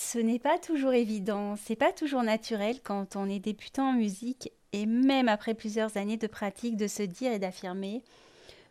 Ce 0.00 0.20
n'est 0.20 0.38
pas 0.38 0.58
toujours 0.58 0.92
évident, 0.92 1.56
c'est 1.56 1.74
pas 1.74 1.92
toujours 1.92 2.22
naturel 2.22 2.80
quand 2.84 3.16
on 3.16 3.28
est 3.28 3.40
débutant 3.40 3.90
en 3.90 3.92
musique 3.94 4.52
et 4.72 4.86
même 4.86 5.28
après 5.28 5.54
plusieurs 5.54 5.96
années 5.96 6.16
de 6.16 6.28
pratique 6.28 6.76
de 6.76 6.86
se 6.86 7.02
dire 7.02 7.32
et 7.32 7.40
d'affirmer 7.40 8.04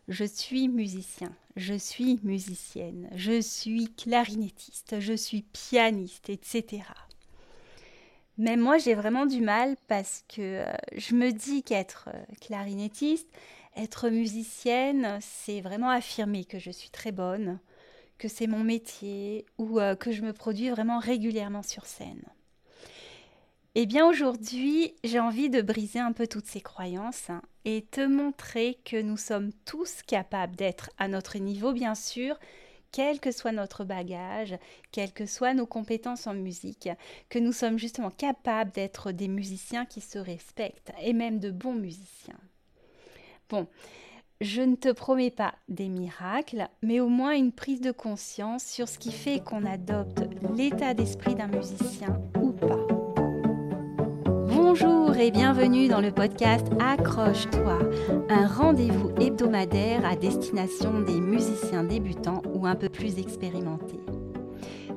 je 0.08 0.24
suis 0.24 0.68
musicien, 0.68 1.30
je 1.54 1.74
suis 1.74 2.18
musicienne, 2.22 3.10
je 3.14 3.42
suis 3.42 3.92
clarinettiste, 3.94 5.00
je 5.00 5.12
suis 5.12 5.42
pianiste, 5.42 6.30
etc. 6.30 6.84
Mais 8.38 8.56
moi, 8.56 8.78
j'ai 8.78 8.94
vraiment 8.94 9.26
du 9.26 9.42
mal 9.42 9.76
parce 9.86 10.24
que 10.34 10.40
euh, 10.40 10.72
je 10.96 11.14
me 11.14 11.30
dis 11.30 11.62
qu'être 11.62 12.08
euh, 12.14 12.24
clarinettiste, 12.40 13.28
être 13.76 14.08
musicienne, 14.08 15.18
c'est 15.20 15.60
vraiment 15.60 15.90
affirmer 15.90 16.46
que 16.46 16.58
je 16.58 16.70
suis 16.70 16.90
très 16.90 17.12
bonne, 17.12 17.60
que 18.18 18.28
c'est 18.28 18.46
mon 18.46 18.64
métier 18.64 19.46
ou 19.58 19.80
euh, 19.80 19.94
que 19.94 20.12
je 20.12 20.22
me 20.22 20.32
produis 20.32 20.70
vraiment 20.70 20.98
régulièrement 20.98 21.62
sur 21.62 21.86
scène. 21.86 22.22
Eh 23.74 23.86
bien 23.86 24.06
aujourd'hui, 24.06 24.94
j'ai 25.04 25.20
envie 25.20 25.50
de 25.50 25.62
briser 25.62 26.00
un 26.00 26.12
peu 26.12 26.26
toutes 26.26 26.46
ces 26.46 26.60
croyances 26.60 27.28
et 27.64 27.82
te 27.82 28.00
montrer 28.00 28.78
que 28.84 29.00
nous 29.00 29.16
sommes 29.16 29.52
tous 29.64 30.02
capables 30.02 30.56
d'être 30.56 30.90
à 30.98 31.06
notre 31.06 31.38
niveau, 31.38 31.72
bien 31.72 31.94
sûr, 31.94 32.36
quel 32.90 33.20
que 33.20 33.30
soit 33.30 33.52
notre 33.52 33.84
bagage, 33.84 34.56
quelles 34.90 35.12
que 35.12 35.26
soient 35.26 35.54
nos 35.54 35.66
compétences 35.66 36.26
en 36.26 36.34
musique, 36.34 36.88
que 37.28 37.38
nous 37.38 37.52
sommes 37.52 37.78
justement 37.78 38.10
capables 38.10 38.72
d'être 38.72 39.12
des 39.12 39.28
musiciens 39.28 39.86
qui 39.86 40.00
se 40.00 40.18
respectent 40.18 40.92
et 41.00 41.12
même 41.12 41.38
de 41.38 41.50
bons 41.50 41.74
musiciens. 41.74 42.40
Bon, 43.48 43.68
je 44.40 44.62
ne 44.62 44.76
te 44.76 44.92
promets 44.92 45.32
pas 45.32 45.54
des 45.68 45.88
miracles, 45.88 46.68
mais 46.82 47.00
au 47.00 47.08
moins 47.08 47.34
une 47.34 47.50
prise 47.50 47.80
de 47.80 47.90
conscience 47.90 48.64
sur 48.64 48.88
ce 48.88 48.98
qui 48.98 49.10
fait 49.10 49.40
qu'on 49.40 49.64
adopte 49.64 50.22
l'état 50.56 50.94
d'esprit 50.94 51.34
d'un 51.34 51.48
musicien 51.48 52.20
ou 52.40 52.52
pas. 52.52 52.86
Bonjour 54.46 55.16
et 55.16 55.32
bienvenue 55.32 55.88
dans 55.88 56.00
le 56.00 56.12
podcast 56.12 56.66
Accroche-toi, 56.78 57.80
un 58.28 58.46
rendez-vous 58.46 59.10
hebdomadaire 59.20 60.06
à 60.06 60.14
destination 60.14 61.00
des 61.00 61.20
musiciens 61.20 61.82
débutants 61.82 62.42
ou 62.54 62.66
un 62.66 62.76
peu 62.76 62.88
plus 62.88 63.18
expérimentés. 63.18 64.00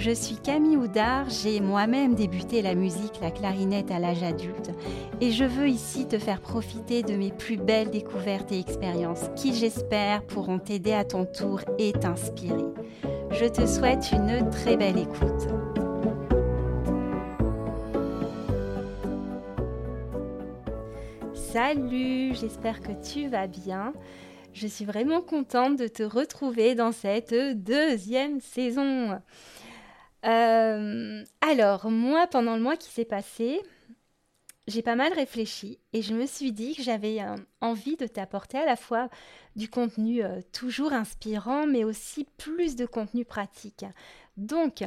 Je 0.00 0.12
suis 0.12 0.36
Camille 0.36 0.78
Houdard, 0.78 1.28
j'ai 1.28 1.60
moi-même 1.60 2.14
débuté 2.14 2.62
la 2.62 2.74
musique, 2.74 3.20
la 3.20 3.30
clarinette 3.30 3.90
à 3.90 3.98
l'âge 3.98 4.22
adulte 4.22 4.70
et 5.20 5.30
je 5.30 5.44
veux 5.44 5.68
ici 5.68 6.08
te 6.08 6.18
faire 6.18 6.40
profiter 6.40 7.02
de 7.02 7.12
mes 7.12 7.30
plus 7.30 7.58
belles 7.58 7.90
découvertes 7.90 8.50
et 8.50 8.58
expériences 8.58 9.28
qui 9.36 9.52
j'espère 9.52 10.22
pourront 10.22 10.58
t'aider 10.58 10.94
à 10.94 11.04
ton 11.04 11.26
tour 11.26 11.60
et 11.78 11.92
t'inspirer. 11.92 12.64
Je 13.30 13.44
te 13.44 13.66
souhaite 13.66 14.10
une 14.12 14.48
très 14.48 14.78
belle 14.78 14.96
écoute. 14.96 15.48
Salut, 21.34 22.34
j'espère 22.40 22.80
que 22.80 22.92
tu 23.06 23.28
vas 23.28 23.46
bien. 23.46 23.92
Je 24.54 24.66
suis 24.66 24.86
vraiment 24.86 25.20
contente 25.20 25.78
de 25.78 25.88
te 25.88 26.02
retrouver 26.02 26.74
dans 26.74 26.90
cette 26.90 27.34
deuxième 27.62 28.40
saison. 28.40 29.20
Euh, 30.24 31.24
alors, 31.40 31.90
moi, 31.90 32.26
pendant 32.26 32.56
le 32.56 32.62
mois 32.62 32.76
qui 32.76 32.90
s'est 32.90 33.04
passé, 33.04 33.60
j'ai 34.66 34.82
pas 34.82 34.94
mal 34.94 35.12
réfléchi 35.12 35.78
et 35.92 36.02
je 36.02 36.14
me 36.14 36.26
suis 36.26 36.52
dit 36.52 36.76
que 36.76 36.82
j'avais 36.82 37.20
euh, 37.20 37.36
envie 37.60 37.96
de 37.96 38.06
t'apporter 38.06 38.58
à 38.58 38.66
la 38.66 38.76
fois 38.76 39.08
du 39.56 39.68
contenu 39.68 40.22
euh, 40.22 40.40
toujours 40.52 40.92
inspirant, 40.92 41.66
mais 41.66 41.84
aussi 41.84 42.26
plus 42.36 42.76
de 42.76 42.86
contenu 42.86 43.24
pratique. 43.24 43.84
Donc, 44.36 44.84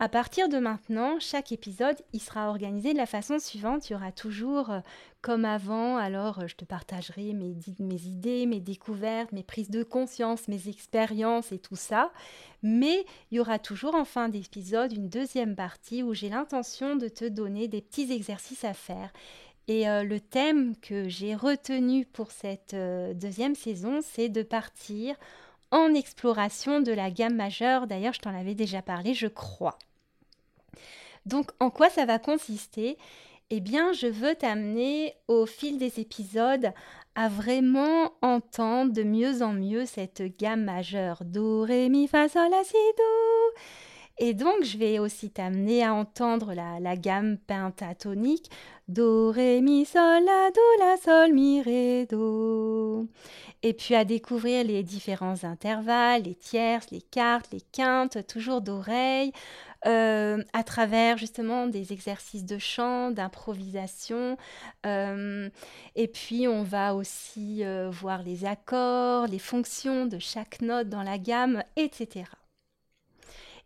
à 0.00 0.08
partir 0.08 0.48
de 0.48 0.58
maintenant, 0.58 1.18
chaque 1.18 1.50
épisode, 1.50 1.96
il 2.12 2.20
sera 2.20 2.50
organisé 2.50 2.92
de 2.92 2.98
la 2.98 3.06
façon 3.06 3.40
suivante. 3.40 3.90
Il 3.90 3.94
y 3.94 3.96
aura 3.96 4.12
toujours, 4.12 4.70
euh, 4.70 4.78
comme 5.22 5.44
avant, 5.44 5.96
alors 5.96 6.38
euh, 6.38 6.46
je 6.46 6.54
te 6.54 6.64
partagerai 6.64 7.32
mes, 7.32 7.56
mes, 7.80 8.02
idées, 8.02 8.46
mes 8.46 8.60
découvertes, 8.60 9.32
mes 9.32 9.42
prises 9.42 9.70
de 9.70 9.82
conscience, 9.82 10.46
mes 10.46 10.68
expériences 10.68 11.50
et 11.50 11.58
tout 11.58 11.74
ça. 11.74 12.12
Mais 12.62 13.04
il 13.32 13.38
y 13.38 13.40
aura 13.40 13.58
toujours 13.58 13.96
en 13.96 14.04
fin 14.04 14.28
d'épisode 14.28 14.92
une 14.92 15.08
deuxième 15.08 15.56
partie 15.56 16.04
où 16.04 16.14
j'ai 16.14 16.28
l'intention 16.28 16.94
de 16.94 17.08
te 17.08 17.24
donner 17.24 17.66
des 17.66 17.82
petits 17.82 18.12
exercices 18.12 18.62
à 18.62 18.74
faire. 18.74 19.12
Et 19.66 19.88
euh, 19.88 20.04
le 20.04 20.20
thème 20.20 20.76
que 20.76 21.08
j'ai 21.08 21.34
retenu 21.34 22.06
pour 22.06 22.30
cette 22.30 22.76
deuxième 23.16 23.56
saison, 23.56 23.98
c'est 24.00 24.28
de 24.28 24.44
partir 24.44 25.16
en 25.72 25.92
exploration 25.92 26.80
de 26.80 26.92
la 26.92 27.10
gamme 27.10 27.34
majeure. 27.34 27.88
D'ailleurs, 27.88 28.14
je 28.14 28.20
t'en 28.20 28.32
avais 28.34 28.54
déjà 28.54 28.80
parlé, 28.80 29.12
je 29.12 29.26
crois. 29.26 29.76
Donc 31.26 31.50
en 31.60 31.70
quoi 31.70 31.90
ça 31.90 32.04
va 32.04 32.18
consister? 32.18 32.98
Eh 33.50 33.60
bien, 33.60 33.92
je 33.92 34.06
veux 34.06 34.34
t'amener 34.34 35.14
au 35.26 35.46
fil 35.46 35.78
des 35.78 36.00
épisodes 36.00 36.72
à 37.14 37.28
vraiment 37.28 38.12
entendre 38.20 38.92
de 38.92 39.02
mieux 39.02 39.42
en 39.42 39.52
mieux 39.52 39.86
cette 39.86 40.22
gamme 40.38 40.64
majeure 40.64 41.24
Do, 41.24 41.62
Ré, 41.62 41.88
Mi, 41.88 42.08
Fa, 42.08 42.28
Sol, 42.28 42.50
La, 42.50 42.62
Si, 42.62 42.74
Do. 42.74 43.60
Et 44.20 44.34
donc, 44.34 44.64
je 44.64 44.76
vais 44.76 44.98
aussi 44.98 45.30
t'amener 45.30 45.84
à 45.84 45.94
entendre 45.94 46.52
la, 46.52 46.96
gamme 46.96 47.38
pentatonique 47.38 48.50
Do, 48.88 49.30
Ré, 49.30 49.60
Mi, 49.60 49.84
Sol, 49.84 50.24
La, 50.24 50.50
Do, 50.50 50.60
La, 50.80 50.96
Sol, 50.96 51.32
Mi, 51.32 51.62
Ré, 51.62 52.06
Do. 52.06 53.06
Et 53.62 53.74
puis 53.74 53.94
à 53.94 54.04
découvrir 54.04 54.64
les 54.64 54.82
différents 54.82 55.44
intervalles, 55.44 56.22
les 56.24 56.34
tierces, 56.34 56.90
les 56.90 57.00
quartes, 57.00 57.48
les 57.52 57.60
quintes, 57.60 58.26
toujours 58.26 58.60
d'oreilles, 58.60 59.32
euh, 59.86 60.42
à 60.52 60.64
travers 60.64 61.16
justement 61.16 61.68
des 61.68 61.92
exercices 61.92 62.44
de 62.44 62.58
chant, 62.58 63.12
d'improvisation. 63.12 64.36
Euh, 64.86 65.48
et 65.94 66.08
puis 66.08 66.48
on 66.48 66.64
va 66.64 66.94
aussi 66.96 67.64
euh, 67.64 67.90
voir 67.90 68.22
les 68.22 68.44
accords, 68.44 69.28
les 69.28 69.38
fonctions 69.38 70.06
de 70.06 70.18
chaque 70.18 70.60
note 70.60 70.88
dans 70.88 71.04
la 71.04 71.18
gamme, 71.18 71.62
etc. 71.76 72.24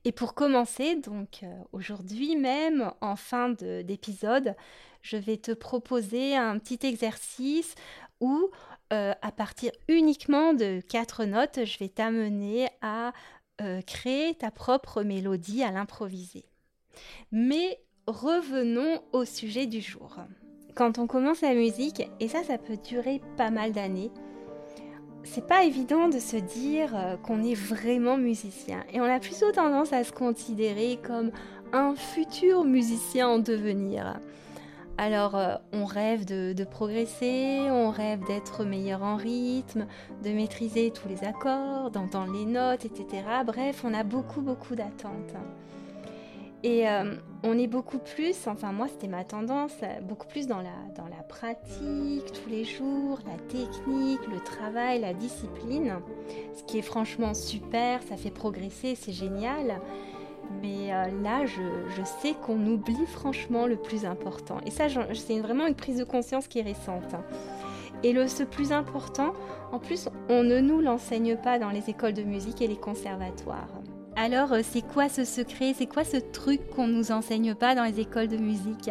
Et 0.04 0.12
pour 0.12 0.34
commencer, 0.34 0.96
donc 0.96 1.44
aujourd'hui 1.72 2.36
même, 2.36 2.90
en 3.00 3.16
fin 3.16 3.50
d'épisode, 3.50 4.56
je 5.00 5.16
vais 5.16 5.36
te 5.36 5.52
proposer 5.52 6.36
un 6.36 6.58
petit 6.58 6.84
exercice 6.86 7.74
où, 8.20 8.50
à 8.90 9.32
partir 9.36 9.70
uniquement 9.88 10.54
de 10.54 10.80
quatre 10.80 11.24
notes, 11.24 11.64
je 11.64 11.78
vais 11.78 11.88
t'amener 11.88 12.68
à 12.80 13.12
euh, 13.60 13.80
créer 13.82 14.34
ta 14.34 14.50
propre 14.50 15.02
mélodie 15.02 15.62
à 15.62 15.70
l'improviser. 15.70 16.44
Mais 17.30 17.78
revenons 18.06 19.00
au 19.12 19.24
sujet 19.24 19.66
du 19.66 19.80
jour. 19.80 20.16
Quand 20.74 20.98
on 20.98 21.06
commence 21.06 21.42
la 21.42 21.54
musique, 21.54 22.02
et 22.18 22.28
ça, 22.28 22.42
ça 22.42 22.58
peut 22.58 22.78
durer 22.78 23.20
pas 23.36 23.50
mal 23.50 23.72
d'années, 23.72 24.10
c'est 25.24 25.46
pas 25.46 25.64
évident 25.64 26.08
de 26.08 26.18
se 26.18 26.36
dire 26.36 26.94
euh, 26.94 27.16
qu'on 27.16 27.42
est 27.42 27.54
vraiment 27.54 28.16
musicien. 28.16 28.84
Et 28.92 29.00
on 29.00 29.04
a 29.04 29.18
plutôt 29.18 29.52
tendance 29.52 29.92
à 29.92 30.04
se 30.04 30.12
considérer 30.12 30.98
comme 31.02 31.30
un 31.72 31.94
futur 31.94 32.64
musicien 32.64 33.28
en 33.28 33.38
devenir. 33.38 34.20
Alors, 34.98 35.36
euh, 35.36 35.54
on 35.72 35.84
rêve 35.84 36.24
de, 36.24 36.64
progresser, 36.64 37.60
on 37.70 37.90
rêve 37.90 38.20
d'être 38.26 38.64
meilleur 38.64 39.02
en 39.02 39.16
rythme, 39.16 39.86
de 40.22 40.30
maîtriser 40.30 40.90
tous 40.90 41.08
les 41.08 41.24
accords, 41.24 41.90
d'entendre 41.90 42.32
les 42.32 42.44
notes, 42.44 42.84
etc. 42.84 43.22
Bref, 43.46 43.82
on 43.84 43.94
a 43.94 44.04
beaucoup, 44.04 44.42
beaucoup 44.42 44.74
d'attentes. 44.74 45.34
Et 46.64 46.88
euh, 46.88 47.16
on 47.42 47.58
est 47.58 47.66
beaucoup 47.66 47.98
plus, 47.98 48.46
enfin 48.46 48.70
moi 48.70 48.86
c'était 48.86 49.08
ma 49.08 49.24
tendance, 49.24 49.74
beaucoup 50.02 50.28
plus 50.28 50.46
dans 50.46 50.58
la, 50.58 50.70
dans 50.96 51.08
la 51.08 51.22
pratique 51.24 52.32
tous 52.32 52.48
les 52.48 52.64
jours, 52.64 53.18
la 53.26 53.36
technique, 53.48 54.20
le 54.28 54.38
travail, 54.44 55.00
la 55.00 55.12
discipline, 55.12 55.96
ce 56.54 56.62
qui 56.62 56.78
est 56.78 56.82
franchement 56.82 57.34
super, 57.34 58.00
ça 58.04 58.16
fait 58.16 58.30
progresser, 58.30 58.94
c'est 58.94 59.12
génial. 59.12 59.80
Mais 60.60 60.92
euh, 60.92 61.06
là, 61.22 61.46
je, 61.46 62.02
sais 62.20 62.34
qu'on 62.34 62.66
oublie 62.66 63.06
franchement 63.06 63.66
le 63.66 63.76
plus 63.76 64.04
important. 64.04 64.58
Et 64.66 64.70
ça, 64.70 64.86
c'est 65.14 65.40
vraiment 65.40 65.66
une 65.66 65.74
prise 65.74 65.98
de 65.98 66.04
conscience 66.04 66.46
qui 66.46 66.58
est 66.58 66.62
récente. 66.62 67.14
Et 68.02 68.12
le, 68.12 68.26
ce 68.26 68.42
plus 68.42 68.72
important, 68.72 69.32
en 69.70 69.78
plus, 69.78 70.08
on 70.28 70.42
ne 70.42 70.60
nous 70.60 70.80
l'enseigne 70.80 71.36
pas 71.36 71.58
dans 71.58 71.70
les 71.70 71.88
écoles 71.88 72.14
de 72.14 72.22
musique 72.22 72.60
et 72.60 72.66
les 72.66 72.76
conservatoires. 72.76 73.68
Alors, 74.14 74.52
euh, 74.52 74.60
c'est 74.62 74.82
quoi 74.82 75.08
ce 75.08 75.24
secret? 75.24 75.74
C'est 75.76 75.86
quoi 75.86 76.04
ce 76.04 76.18
truc 76.18 76.68
qu'on 76.70 76.86
ne 76.86 76.92
nous 76.92 77.12
enseigne 77.12 77.54
pas 77.54 77.74
dans 77.74 77.84
les 77.84 77.98
écoles 77.98 78.28
de 78.28 78.36
musique? 78.36 78.90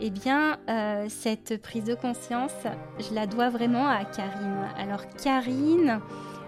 Eh 0.00 0.10
bien, 0.10 0.58
euh, 0.68 1.06
cette 1.08 1.60
prise 1.60 1.84
de 1.84 1.94
conscience, 1.94 2.52
je 2.98 3.14
la 3.14 3.26
dois 3.26 3.48
vraiment 3.48 3.88
à 3.88 4.04
Karine. 4.04 4.68
Alors, 4.78 5.06
Karine, 5.22 6.00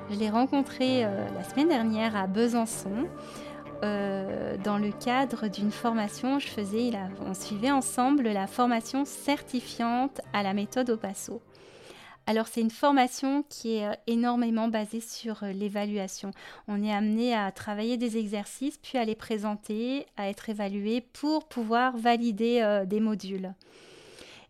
Je 0.08 0.16
l'ai 0.16 0.30
rencontré 0.30 1.02
la 1.02 1.42
semaine 1.42 1.66
dernière 1.66 2.14
à 2.14 2.28
Besançon. 2.28 3.08
dans 3.82 4.78
le 4.78 4.92
cadre 5.04 5.48
d'une 5.48 5.72
formation, 5.72 6.38
je 6.38 6.46
faisais, 6.46 6.92
on 7.26 7.34
suivait 7.34 7.72
ensemble 7.72 8.28
la 8.28 8.46
formation 8.46 9.04
certifiante 9.04 10.20
à 10.32 10.44
la 10.44 10.54
méthode 10.54 10.90
au 10.90 10.96
passo. 10.96 11.42
Alors 12.28 12.48
c'est 12.48 12.60
une 12.60 12.72
formation 12.72 13.44
qui 13.48 13.76
est 13.76 13.86
euh, 13.86 13.94
énormément 14.08 14.66
basée 14.66 15.00
sur 15.00 15.44
euh, 15.44 15.52
l'évaluation. 15.52 16.32
On 16.66 16.82
est 16.82 16.92
amené 16.92 17.32
à 17.34 17.52
travailler 17.52 17.96
des 17.96 18.18
exercices, 18.18 18.78
puis 18.78 18.98
à 18.98 19.04
les 19.04 19.14
présenter, 19.14 20.06
à 20.16 20.28
être 20.28 20.48
évalué 20.48 21.00
pour 21.00 21.46
pouvoir 21.48 21.96
valider 21.96 22.60
euh, 22.62 22.84
des 22.84 22.98
modules. 22.98 23.54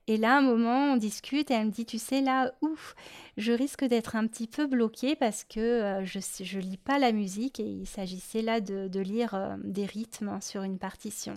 Et 0.06 0.16
là, 0.16 0.38
un 0.38 0.40
moment, 0.40 0.92
on 0.92 0.96
discute 0.96 1.50
et 1.50 1.54
elle 1.54 1.66
me 1.66 1.70
dit, 1.70 1.84
tu 1.84 1.98
sais, 1.98 2.22
là, 2.22 2.54
ouf, 2.62 2.94
je 3.36 3.52
risque 3.52 3.84
d'être 3.84 4.16
un 4.16 4.26
petit 4.26 4.46
peu 4.46 4.66
bloquée 4.66 5.16
parce 5.16 5.42
que 5.42 6.00
je 6.04 6.56
ne 6.58 6.62
lis 6.62 6.76
pas 6.76 7.00
la 7.00 7.10
musique 7.10 7.58
et 7.58 7.64
il 7.64 7.86
s'agissait 7.88 8.40
là 8.40 8.60
de, 8.60 9.00
lire 9.00 9.56
des 9.64 9.84
rythmes 9.84 10.28
hein, 10.28 10.40
sur 10.40 10.62
une 10.62 10.78
partition. 10.78 11.34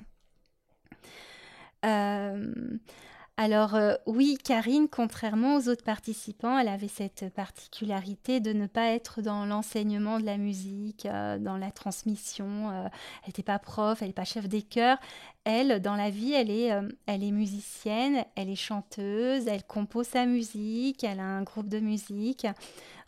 Alors 3.41 3.75
euh, 3.75 3.93
oui, 4.05 4.37
Karine, 4.43 4.89
contrairement 4.89 5.55
aux 5.55 5.69
autres 5.69 5.85
participants, 5.85 6.59
elle 6.59 6.67
avait 6.67 6.89
cette 6.89 7.33
particularité 7.33 8.41
de 8.41 8.51
ne 8.51 8.67
pas 8.67 8.87
être 8.87 9.21
dans 9.21 9.45
l'enseignement 9.45 10.19
de 10.19 10.25
la 10.25 10.35
musique, 10.35 11.05
euh, 11.05 11.39
dans 11.39 11.55
la 11.55 11.71
transmission. 11.71 12.69
Euh, 12.69 12.83
elle 13.23 13.29
n'était 13.29 13.43
pas 13.43 13.57
prof, 13.57 14.01
elle 14.01 14.09
n'est 14.09 14.13
pas 14.13 14.25
chef 14.25 14.49
des 14.49 14.61
chœurs. 14.61 14.97
Elle, 15.45 15.81
dans 15.81 15.95
la 15.95 16.09
vie, 16.09 16.33
elle 16.33 16.51
est, 16.51 17.31
musicienne, 17.31 18.25
elle 18.35 18.49
est 18.49 18.57
chanteuse, 18.57 19.47
elle 19.47 19.63
compose 19.63 20.07
sa 20.07 20.25
musique, 20.25 21.05
elle 21.05 21.21
a 21.21 21.23
un 21.23 21.43
groupe 21.43 21.69
de 21.69 21.79
musique. 21.79 22.45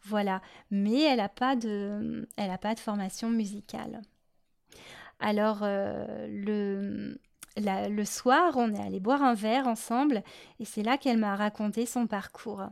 Voilà, 0.04 0.42
mais 0.69 1.01
elle 1.01 1.18
n'a 1.18 1.28
pas, 1.28 1.57
de, 1.57 2.25
pas 2.62 2.74
de 2.74 2.80
formation 2.80 3.30
musicale. 3.30 4.01
Alors, 5.19 5.60
le, 5.62 7.19
le 7.57 8.06
soir, 8.06 8.53
on 8.56 8.74
est 8.74 8.81
allé 8.81 9.00
boire 9.00 9.24
un 9.24 9.33
verre 9.33 9.68
ensemble 9.68 10.24
et 10.59 10.65
c'est 10.65 10.83
là 10.83 10.98
qu'elle 10.98 11.18
m'a 11.18 11.36
raconté 11.36 11.86
son 11.86 12.07
parcours. 12.07 12.63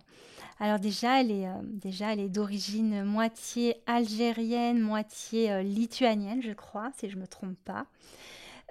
Alors 0.59 0.79
déjà, 0.79 1.21
elle 1.21 1.31
est, 1.31 1.47
euh, 1.47 1.53
déjà, 1.63 2.15
d'origine 2.15 3.03
moitié 3.03 3.77
algérienne, 3.87 4.79
moitié 4.79 5.51
euh, 5.51 5.61
lituanienne, 5.61 6.41
je 6.41 6.51
crois, 6.51 6.91
si 6.97 7.09
je 7.09 7.15
ne 7.15 7.21
me 7.21 7.27
trompe 7.27 7.57
pas. 7.63 7.85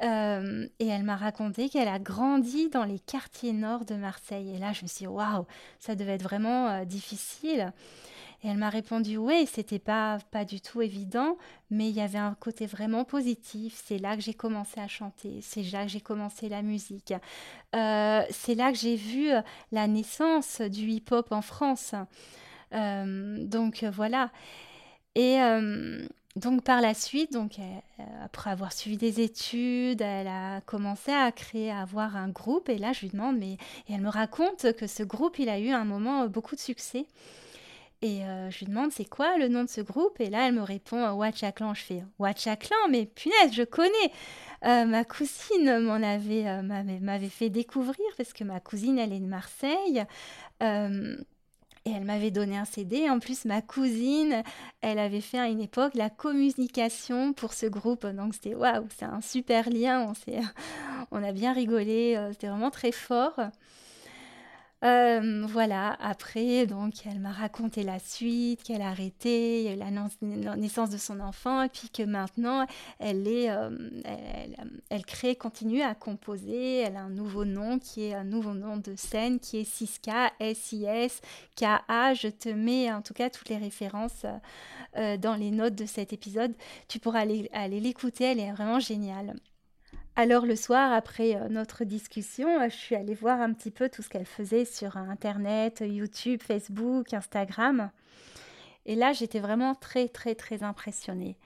Euh, 0.02 0.68
et 0.78 0.86
elle 0.86 1.02
m'a 1.02 1.16
raconté 1.16 1.68
qu'elle 1.70 1.88
a 1.88 1.98
grandi 1.98 2.68
dans 2.68 2.84
les 2.84 2.98
quartiers 2.98 3.54
nord 3.54 3.86
de 3.86 3.94
Marseille. 3.94 4.54
Et 4.54 4.58
là, 4.58 4.72
je 4.72 4.82
me 4.82 4.86
suis 4.86 5.06
dit, 5.06 5.06
waouh, 5.06 5.46
ça 5.80 5.94
devait 5.94 6.12
être 6.14 6.22
vraiment 6.22 6.84
difficile. 6.84 7.72
Et 8.44 8.48
elle 8.48 8.56
m'a 8.58 8.70
répondu 8.70 9.16
oui, 9.16 9.48
c'était 9.52 9.80
pas 9.80 10.18
pas 10.30 10.44
du 10.44 10.60
tout 10.60 10.80
évident, 10.80 11.36
mais 11.70 11.88
il 11.88 11.96
y 11.96 12.00
avait 12.00 12.18
un 12.18 12.34
côté 12.34 12.66
vraiment 12.66 13.04
positif. 13.04 13.80
C'est 13.84 13.98
là 13.98 14.14
que 14.14 14.22
j'ai 14.22 14.34
commencé 14.34 14.78
à 14.80 14.86
chanter, 14.86 15.40
c'est 15.42 15.62
là 15.62 15.84
que 15.84 15.90
j'ai 15.90 16.00
commencé 16.00 16.48
la 16.48 16.62
musique. 16.62 17.12
Euh, 17.74 18.22
c'est 18.30 18.54
là 18.54 18.70
que 18.70 18.78
j'ai 18.78 18.94
vu 18.94 19.30
euh, 19.32 19.40
la 19.72 19.88
naissance 19.88 20.60
du 20.60 20.88
hip-hop 20.88 21.32
en 21.32 21.42
France. 21.42 21.94
Euh, 22.74 23.44
donc 23.44 23.82
voilà. 23.92 24.30
Et 25.16 25.38
donc 26.36 26.62
par 26.62 26.80
la 26.80 26.94
suite, 26.94 27.32
donc 27.32 27.56
après 28.22 28.50
avoir 28.50 28.72
suivi 28.72 28.96
des 28.96 29.20
études, 29.20 30.00
elle 30.00 30.28
a 30.28 30.60
commencé 30.60 31.10
à 31.10 31.32
créer, 31.32 31.72
à 31.72 31.80
avoir 31.80 32.14
un 32.14 32.28
groupe. 32.28 32.68
Et 32.68 32.78
là, 32.78 32.92
je 32.92 33.00
lui 33.00 33.08
demande, 33.08 33.36
mais 33.36 33.54
et 33.88 33.94
elle 33.94 34.00
me 34.00 34.10
raconte 34.10 34.74
que 34.74 34.86
ce 34.86 35.02
groupe, 35.02 35.40
il 35.40 35.48
a 35.48 35.58
eu 35.58 35.70
un 35.70 35.84
moment 35.84 36.28
beaucoup 36.28 36.54
de 36.54 36.60
succès. 36.60 37.06
Et 38.00 38.24
euh, 38.24 38.48
je 38.50 38.60
lui 38.60 38.66
demande 38.66 38.92
c'est 38.92 39.04
quoi 39.04 39.36
le 39.38 39.48
nom 39.48 39.64
de 39.64 39.68
ce 39.68 39.80
groupe? 39.80 40.20
Et 40.20 40.30
là 40.30 40.46
elle 40.46 40.54
me 40.54 40.62
répond 40.62 40.98
euh, 40.98 41.12
Watchaclan. 41.12 41.74
Je 41.74 41.82
fais 41.82 42.04
Watchaclan, 42.18 42.76
mais 42.90 43.06
punaise, 43.06 43.52
je 43.52 43.64
connais. 43.64 44.12
Euh, 44.64 44.84
ma 44.84 45.04
cousine 45.04 45.80
m'en 45.80 45.94
avait 45.94 46.62
m'avait 46.62 47.28
fait 47.28 47.50
découvrir 47.50 48.06
parce 48.16 48.32
que 48.32 48.44
ma 48.44 48.60
cousine 48.60 48.98
elle 48.98 49.12
est 49.12 49.20
de 49.20 49.26
Marseille. 49.26 50.04
et 50.60 51.90
elle 51.90 52.04
m'avait 52.04 52.30
donné 52.30 52.56
un 52.56 52.64
CD. 52.64 53.08
En 53.10 53.18
plus, 53.18 53.44
ma 53.46 53.62
cousine, 53.62 54.42
elle 54.80 54.98
avait 54.98 55.20
fait 55.20 55.38
à 55.38 55.48
une 55.48 55.60
époque 55.60 55.94
la 55.94 56.10
communication 56.10 57.32
pour 57.32 57.52
ce 57.52 57.66
groupe. 57.66 58.06
Donc 58.06 58.34
c'était 58.34 58.54
waouh, 58.54 58.86
c'est 58.96 59.06
un 59.06 59.20
super 59.20 59.70
lien. 59.70 60.12
On, 60.28 60.32
on 61.10 61.22
a 61.24 61.32
bien 61.32 61.52
rigolé. 61.52 62.16
C'était 62.32 62.48
vraiment 62.48 62.70
très 62.70 62.92
fort. 62.92 63.40
Euh, 64.84 65.44
voilà, 65.48 65.96
après, 66.00 66.66
donc, 66.66 67.04
elle 67.04 67.18
m'a 67.18 67.32
raconté 67.32 67.82
la 67.82 67.98
suite, 67.98 68.62
qu'elle 68.62 68.80
a 68.80 68.90
arrêté, 68.90 69.62
il 69.62 69.64
y 69.64 69.68
a 69.68 69.74
eu 69.74 69.76
la, 69.76 70.56
naissance 70.56 70.90
de 70.90 70.98
son 70.98 71.18
enfant, 71.18 71.62
et 71.62 71.68
puis 71.68 71.88
que 71.90 72.04
maintenant, 72.04 72.64
elle, 73.00 73.26
est, 73.26 73.50
euh, 73.50 73.70
elle, 74.88 75.04
crée, 75.04 75.34
continue 75.34 75.82
à 75.82 75.94
composer. 75.96 76.78
Elle 76.78 76.96
a 76.96 77.02
un 77.02 77.10
nouveau 77.10 77.44
nom 77.44 77.80
qui 77.80 78.04
est 78.04 78.14
un 78.14 78.24
nouveau 78.24 78.54
nom 78.54 78.76
de 78.76 78.94
scène 78.94 79.40
qui 79.40 79.58
est 79.58 79.64
Siska, 79.64 80.32
S-I-S-K-A. 80.38 82.14
Je 82.14 82.28
te 82.28 82.48
mets 82.48 82.92
en 82.92 83.02
tout 83.02 83.14
cas 83.14 83.30
toutes 83.30 83.48
les 83.48 83.56
références 83.56 84.26
euh, 84.96 85.16
dans 85.16 85.34
les 85.34 85.50
notes 85.50 85.74
de 85.74 85.86
cet 85.86 86.12
épisode. 86.12 86.54
Tu 86.86 87.00
pourras 87.00 87.20
aller 87.20 87.80
l'écouter, 87.80 88.24
elle 88.24 88.40
est 88.40 88.52
vraiment 88.52 88.78
géniale. 88.78 89.34
Alors 90.20 90.46
le 90.46 90.56
soir, 90.56 90.92
après 90.92 91.36
euh, 91.36 91.48
notre 91.48 91.84
discussion, 91.84 92.60
euh, 92.60 92.68
je 92.68 92.74
suis 92.74 92.96
allée 92.96 93.14
voir 93.14 93.40
un 93.40 93.52
petit 93.52 93.70
peu 93.70 93.88
tout 93.88 94.02
ce 94.02 94.08
qu'elle 94.08 94.26
faisait 94.26 94.64
sur 94.64 94.96
Internet, 94.96 95.84
YouTube, 95.86 96.42
Facebook, 96.42 97.14
Instagram. 97.14 97.92
Et 98.84 98.96
là, 98.96 99.12
j'étais 99.12 99.38
vraiment 99.38 99.76
très, 99.76 100.08
très, 100.08 100.34
très 100.34 100.64
impressionnée 100.64 101.38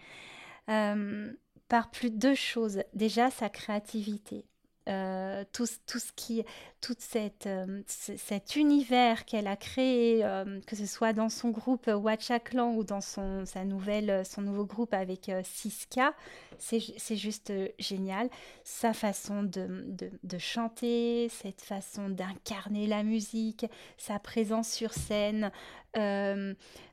euh, 0.70 1.30
par 1.68 1.90
plus 1.90 2.10
de 2.10 2.16
deux 2.16 2.34
choses. 2.34 2.82
Déjà, 2.94 3.30
sa 3.30 3.50
créativité. 3.50 4.46
Euh, 4.88 5.44
tout, 5.52 5.66
tout, 5.86 6.00
ce 6.00 6.10
qui, 6.16 6.44
toute 6.80 7.00
cette, 7.00 7.46
euh, 7.46 7.82
cet 7.86 8.56
univers 8.56 9.24
qu'elle 9.24 9.46
a 9.46 9.54
créé, 9.54 10.24
euh, 10.24 10.60
que 10.66 10.74
ce 10.74 10.86
soit 10.86 11.12
dans 11.12 11.28
son 11.28 11.50
groupe 11.50 11.86
Watchaklan 11.86 12.74
ou 12.74 12.82
dans 12.82 13.00
son, 13.00 13.46
sa 13.46 13.64
nouvelle, 13.64 14.26
son 14.26 14.42
nouveau 14.42 14.64
groupe 14.64 14.92
avec 14.92 15.30
Siska, 15.44 16.14
c'est 16.58 17.16
juste 17.16 17.52
génial. 17.78 18.28
Sa 18.64 18.92
façon 18.92 19.44
de, 19.44 19.84
de, 19.86 20.10
de 20.22 20.38
chanter, 20.38 21.28
cette 21.28 21.60
façon 21.60 22.08
d'incarner 22.08 22.88
la 22.88 23.04
musique, 23.04 23.66
sa 23.98 24.18
présence 24.18 24.68
sur 24.68 24.94
scène, 24.94 25.52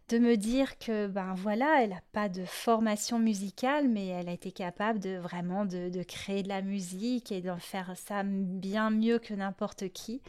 de 0.10 0.18
me 0.18 0.36
dire 0.36 0.78
que 0.80 1.08
ben 1.08 1.34
voilà, 1.36 1.84
elle 1.84 1.92
n'a 1.92 2.02
pas 2.12 2.30
de 2.30 2.44
formation 2.46 3.20
musicale, 3.20 3.88
mais 3.88 4.08
elle 4.08 4.28
a 4.28 4.34
été 4.34 4.52
capable 4.52 5.00
de 5.00 5.18
vraiment 5.18 5.66
de, 5.66 6.04
créer 6.04 6.44
de 6.44 6.50
la 6.50 6.62
musique 6.62 7.32
et 7.32 7.42
de 7.42 7.54
faire 7.60 7.94
ça 7.96 8.24
bien 8.24 8.90
mieux 8.90 9.20
que 9.20 9.34
n'importe 9.34 9.90
qui. 9.90 10.22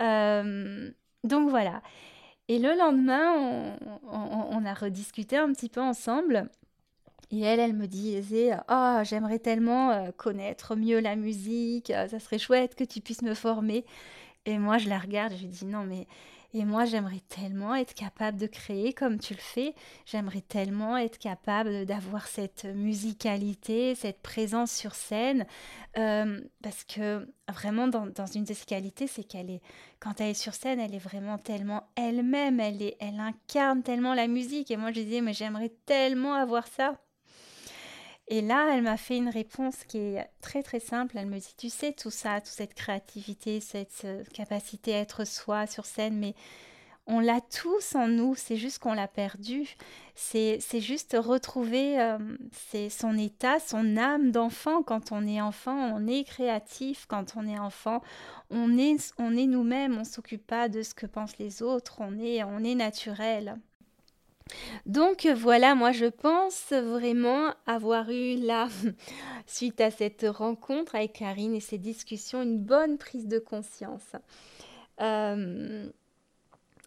Euh, 0.00 0.90
donc 1.24 1.50
voilà. 1.50 1.82
Et 2.48 2.58
le 2.58 2.76
lendemain, 2.76 3.76
on, 4.02 4.64
a 4.64 4.74
rediscuté 4.74 5.36
un 5.36 5.52
petit 5.52 5.68
peu 5.68 5.80
ensemble. 5.80 6.48
Et 7.32 7.40
elle, 7.42 7.60
elle 7.60 7.74
me 7.74 7.86
disait, 7.86 8.56
oh, 8.68 8.98
j'aimerais 9.04 9.38
tellement 9.38 9.92
euh, 9.92 10.10
connaître 10.16 10.74
mieux 10.74 10.98
la 10.98 11.14
musique, 11.14 11.88
ça 11.88 12.18
serait 12.18 12.38
chouette 12.38 12.74
que 12.74 12.82
tu 12.84 13.00
puisses 13.00 13.22
me 13.22 13.34
former. 13.34 13.84
Et 14.46 14.58
moi, 14.58 14.78
je 14.78 14.88
la 14.88 14.98
regarde, 14.98 15.34
je 15.34 15.42
lui 15.42 15.48
dis, 15.48 15.64
non, 15.64 15.84
mais 15.84 16.08
et 16.52 16.64
moi, 16.64 16.84
j'aimerais 16.84 17.22
tellement 17.28 17.76
être 17.76 17.94
capable 17.94 18.36
de 18.36 18.46
créer 18.46 18.92
comme 18.92 19.18
tu 19.18 19.34
le 19.34 19.40
fais. 19.40 19.74
J'aimerais 20.04 20.40
tellement 20.40 20.96
être 20.96 21.18
capable 21.18 21.86
d'avoir 21.86 22.26
cette 22.26 22.64
musicalité, 22.64 23.94
cette 23.94 24.20
présence 24.20 24.72
sur 24.72 24.94
scène. 24.94 25.46
Euh, 25.96 26.40
parce 26.62 26.82
que 26.82 27.28
vraiment, 27.48 27.86
dans, 27.86 28.26
une 28.34 28.44
de 28.44 28.54
ses 28.54 28.66
qualités, 28.66 29.06
c'est 29.06 29.22
qu'elle 29.22 29.50
est, 29.50 29.62
quand 30.00 30.20
elle 30.20 30.30
est 30.30 30.34
sur 30.34 30.54
scène, 30.54 30.80
elle 30.80 30.94
est 30.94 30.98
vraiment 30.98 31.38
tellement 31.38 31.84
elle-même. 31.94 32.58
Elle, 32.58 32.82
est, 32.82 32.96
elle 32.98 33.20
incarne 33.20 33.82
tellement 33.84 34.14
la 34.14 34.26
musique. 34.26 34.72
Et 34.72 34.76
moi, 34.76 34.90
je 34.90 35.00
disais, 35.00 35.20
mais 35.20 35.32
j'aimerais 35.32 35.72
tellement 35.86 36.34
avoir 36.34 36.66
ça. 36.66 36.96
Et 38.32 38.42
là, 38.42 38.72
elle 38.72 38.82
m'a 38.82 38.96
fait 38.96 39.16
une 39.16 39.28
réponse 39.28 39.82
qui 39.88 39.98
est 39.98 40.30
très 40.40 40.62
très 40.62 40.78
simple. 40.78 41.18
Elle 41.18 41.26
me 41.26 41.40
dit, 41.40 41.54
tu 41.58 41.68
sais, 41.68 41.92
tout 41.92 42.12
ça, 42.12 42.40
toute 42.40 42.46
cette 42.52 42.74
créativité, 42.74 43.58
cette 43.58 44.02
euh, 44.04 44.22
capacité 44.32 44.94
à 44.94 45.00
être 45.00 45.26
soi 45.26 45.66
sur 45.66 45.84
scène, 45.84 46.16
mais 46.16 46.36
on 47.08 47.18
l'a 47.18 47.40
tous 47.40 47.96
en 47.96 48.06
nous, 48.06 48.36
c'est 48.36 48.56
juste 48.56 48.78
qu'on 48.78 48.92
l'a 48.92 49.08
perdu. 49.08 49.74
C'est 50.14 50.60
juste 50.74 51.16
retrouver 51.18 52.00
euh, 52.00 52.18
son 52.88 53.18
état, 53.18 53.58
son 53.58 53.96
âme 53.96 54.30
d'enfant. 54.30 54.84
Quand 54.84 55.10
on 55.10 55.26
est 55.26 55.40
enfant, 55.40 55.74
on 55.74 56.06
est 56.06 56.22
créatif. 56.22 57.06
Quand 57.08 57.32
on 57.34 57.48
est 57.48 57.58
enfant, 57.58 58.00
on 58.50 58.78
est, 58.78 59.12
on 59.18 59.36
est 59.36 59.46
nous-mêmes, 59.46 59.98
on 59.98 60.04
s'occupe 60.04 60.46
pas 60.46 60.68
de 60.68 60.82
ce 60.82 60.94
que 60.94 61.06
pensent 61.06 61.38
les 61.38 61.62
autres, 61.62 61.96
on 61.98 62.16
est, 62.20 62.44
on 62.44 62.62
est 62.62 62.76
naturel. 62.76 63.56
Donc 64.86 65.26
voilà, 65.26 65.74
moi 65.74 65.92
je 65.92 66.06
pense 66.06 66.72
vraiment 66.72 67.54
avoir 67.66 68.10
eu 68.10 68.36
là, 68.36 68.68
suite 69.46 69.80
à 69.80 69.90
cette 69.90 70.26
rencontre 70.28 70.94
avec 70.94 71.14
Karine 71.14 71.54
et 71.54 71.60
ces 71.60 71.78
discussions, 71.78 72.42
une 72.42 72.58
bonne 72.58 72.98
prise 72.98 73.28
de 73.28 73.38
conscience. 73.38 74.12
Euh, 75.00 75.88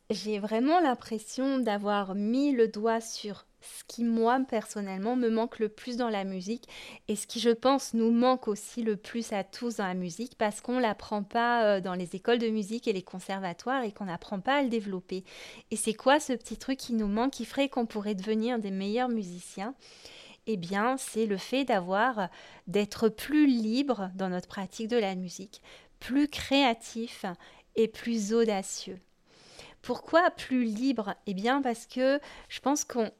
j'ai 0.09 0.39
vraiment 0.39 0.79
l'impression 0.79 1.59
d'avoir 1.59 2.15
mis 2.15 2.51
le 2.51 2.67
doigt 2.67 3.01
sur 3.01 3.45
ce 3.61 3.83
qui, 3.87 4.03
moi, 4.03 4.39
personnellement, 4.47 5.15
me 5.15 5.29
manque 5.29 5.59
le 5.59 5.69
plus 5.69 5.95
dans 5.95 6.09
la 6.09 6.25
musique 6.25 6.67
et 7.07 7.15
ce 7.15 7.25
qui, 7.25 7.39
je 7.39 7.49
pense, 7.49 7.93
nous 7.93 8.11
manque 8.11 8.47
aussi 8.47 8.83
le 8.83 8.97
plus 8.97 9.31
à 9.31 9.43
tous 9.43 9.77
dans 9.77 9.87
la 9.87 9.93
musique 9.93 10.37
parce 10.37 10.59
qu'on 10.59 10.79
l'apprend 10.79 11.23
pas 11.23 11.63
euh, 11.63 11.81
dans 11.81 11.93
les 11.93 12.15
écoles 12.15 12.39
de 12.39 12.49
musique 12.49 12.87
et 12.87 12.93
les 12.93 13.01
conservatoires 13.01 13.83
et 13.83 13.91
qu'on 13.91 14.05
n'apprend 14.05 14.39
pas 14.39 14.57
à 14.57 14.63
le 14.63 14.69
développer. 14.69 15.23
Et 15.71 15.77
c'est 15.77 15.93
quoi 15.93 16.19
ce 16.19 16.33
petit 16.33 16.57
truc 16.57 16.77
qui 16.77 16.93
nous 16.93 17.07
manque, 17.07 17.31
qui 17.31 17.45
ferait 17.45 17.69
qu'on 17.69 17.85
pourrait 17.85 18.15
devenir 18.15 18.59
des 18.59 18.71
meilleurs 18.71 19.09
musiciens? 19.09 19.75
Eh 20.45 20.57
bien, 20.57 20.97
c'est 20.97 21.25
le 21.25 21.37
fait 21.37 21.63
d'avoir, 21.63 22.27
d'être 22.67 23.07
plus 23.07 23.47
libre 23.47 24.11
dans 24.15 24.27
notre 24.27 24.49
pratique 24.49 24.89
de 24.89 24.97
la 24.97 25.15
musique, 25.15 25.61
plus 26.01 26.27
créatif 26.27 27.23
et 27.75 27.87
plus 27.87 28.33
audacieux. 28.33 28.99
Pourquoi 29.83 30.31
plus 30.31 30.63
libre? 30.63 31.13
Eh 31.27 31.33
bien 31.33 31.61
parce 31.61 31.87
que 31.87 32.21
je 32.47 32.61
pense 32.61 32.85
qu'on 32.85 33.11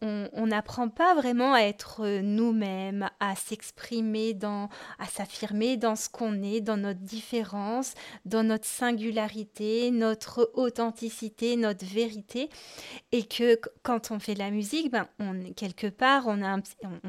n'apprend 0.48 0.88
pas 0.88 1.13
vraiment 1.13 1.53
à 1.53 1.60
être 1.60 2.22
nous-mêmes, 2.22 3.10
à 3.20 3.36
s'exprimer, 3.36 4.34
dans, 4.34 4.70
à 4.98 5.05
s'affirmer 5.05 5.75
dans 5.75 5.98
ce 5.98 6.08
qu'on 6.08 6.41
est, 6.41 6.62
dans 6.62 6.77
notre 6.77 7.01
différence, 7.01 7.96
dans 8.24 8.43
notre 8.43 8.65
singularité, 8.65 9.91
notre 9.91 10.51
authenticité, 10.53 11.58
notre 11.58 11.86
vérité. 11.86 12.48
Et 13.12 13.24
que 13.24 13.60
quand 13.82 14.12
on 14.12 14.20
fait 14.20 14.34
de 14.34 14.39
la 14.39 14.50
musique, 14.50 14.89
ben, 14.89 15.10
on, 15.20 15.51
quelque 15.58 15.88
part, 15.88 16.27
on, 16.27 16.38